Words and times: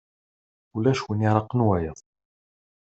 Ulac 0.75 1.01
win 1.07 1.25
iraqen 1.27 1.65
wayeḍ. 1.67 1.97